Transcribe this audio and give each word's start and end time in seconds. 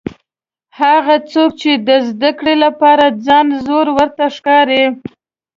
هغه 0.79 1.15
څوک 1.31 1.49
چې 1.61 1.71
د 1.87 1.89
زده 2.09 2.31
کړې 2.39 2.55
لپاره 2.65 3.05
ځان 3.25 3.47
زوړ 3.65 3.85
ورته 3.97 4.23
ښکاري. 4.35 4.83